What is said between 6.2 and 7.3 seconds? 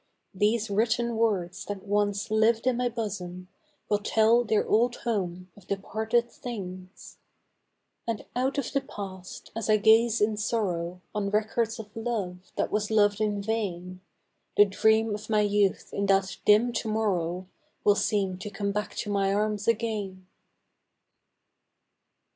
things;